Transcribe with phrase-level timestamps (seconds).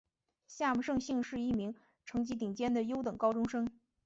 [0.47, 1.75] 夏木胜幸是一名
[2.07, 3.69] 成绩顶尖的优等高中生。